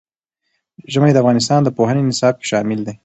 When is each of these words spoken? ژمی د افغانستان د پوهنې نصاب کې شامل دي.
ژمی 0.93 1.11
د 1.13 1.17
افغانستان 1.23 1.59
د 1.63 1.69
پوهنې 1.77 2.01
نصاب 2.09 2.33
کې 2.39 2.45
شامل 2.51 2.79
دي. 2.87 2.93